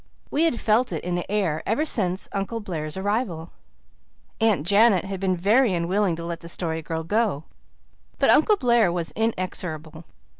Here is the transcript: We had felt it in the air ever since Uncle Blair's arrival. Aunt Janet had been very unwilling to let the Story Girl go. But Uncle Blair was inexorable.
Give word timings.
We 0.31 0.45
had 0.45 0.59
felt 0.59 0.91
it 0.91 1.03
in 1.03 1.13
the 1.13 1.31
air 1.31 1.61
ever 1.67 1.85
since 1.85 2.27
Uncle 2.31 2.59
Blair's 2.59 2.97
arrival. 2.97 3.51
Aunt 4.39 4.65
Janet 4.65 5.05
had 5.05 5.19
been 5.19 5.37
very 5.37 5.75
unwilling 5.75 6.15
to 6.15 6.25
let 6.25 6.39
the 6.39 6.49
Story 6.49 6.81
Girl 6.81 7.03
go. 7.03 7.43
But 8.17 8.31
Uncle 8.31 8.57
Blair 8.57 8.91
was 8.91 9.11
inexorable. 9.11 10.05